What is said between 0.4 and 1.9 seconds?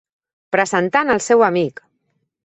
Presentant el seu amic!